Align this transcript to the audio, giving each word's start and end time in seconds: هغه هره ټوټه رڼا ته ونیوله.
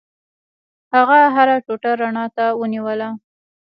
هغه 0.95 1.19
هره 1.35 1.55
ټوټه 1.65 1.91
رڼا 2.01 2.25
ته 2.35 2.45
ونیوله. 2.59 3.09